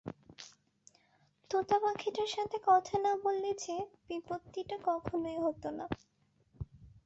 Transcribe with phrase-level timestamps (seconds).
[1.51, 3.75] তোতাপাখিটার সাথে কথা না বললে যে
[4.07, 5.85] বিপত্তিটা কখনোই হতো না।